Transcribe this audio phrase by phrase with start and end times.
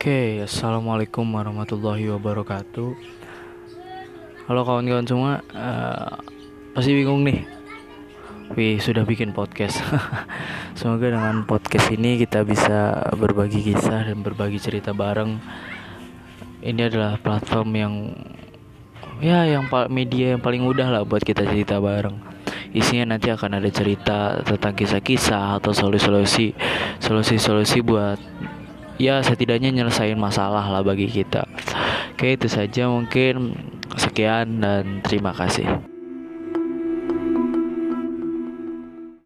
[0.00, 2.96] Oke, assalamualaikum warahmatullahi wabarakatuh.
[4.48, 6.16] Halo kawan-kawan semua, uh,
[6.72, 7.44] pasti bingung nih.
[8.56, 9.84] Wih, sudah bikin podcast.
[10.80, 15.36] Semoga dengan podcast ini kita bisa berbagi kisah dan berbagi cerita bareng.
[16.64, 17.94] Ini adalah platform yang
[19.20, 22.16] ya yang media yang paling mudah lah buat kita cerita bareng.
[22.72, 26.56] Isinya nanti akan ada cerita tentang kisah-kisah atau solusi-solusi
[27.04, 28.16] solusi-solusi buat
[29.00, 31.48] ya setidaknya nyelesain masalah lah bagi kita.
[32.12, 33.56] Oke, itu saja mungkin
[33.96, 35.64] sekian dan terima kasih.